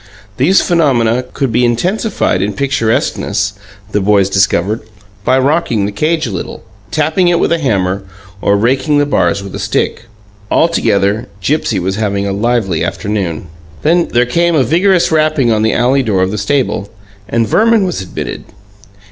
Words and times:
These 0.37 0.61
phenomena 0.63 1.21
could 1.33 1.51
be 1.51 1.63
intensified 1.63 2.41
in 2.41 2.53
picturesqueness, 2.53 3.53
the 3.91 4.01
boys 4.01 4.31
discovered, 4.31 4.81
by 5.23 5.37
rocking 5.37 5.85
the 5.85 5.91
cage 5.91 6.25
a 6.25 6.31
little, 6.31 6.63
tapping 6.89 7.27
it 7.27 7.39
with 7.39 7.51
a 7.51 7.59
hammer, 7.59 8.01
or 8.41 8.57
raking 8.57 8.97
the 8.97 9.05
bars 9.05 9.43
with 9.43 9.53
a 9.53 9.59
stick. 9.59 10.05
Altogether, 10.49 11.27
Gipsy 11.39 11.77
was 11.77 11.97
having 11.97 12.25
a 12.25 12.31
lively 12.33 12.83
afternoon. 12.83 13.45
There 13.83 14.25
came 14.25 14.55
a 14.55 14.63
vigorous 14.63 15.11
rapping 15.11 15.51
on 15.51 15.61
the 15.61 15.73
alley 15.73 16.01
door 16.01 16.23
of 16.23 16.31
the 16.31 16.39
stable, 16.39 16.89
and 17.29 17.47
Verman 17.47 17.85
was 17.85 18.01
admitted. 18.01 18.45